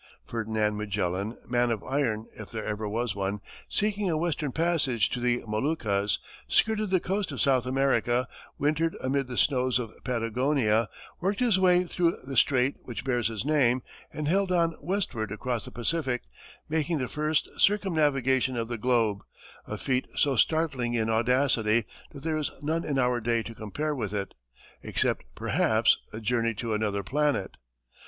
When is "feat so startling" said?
19.77-20.95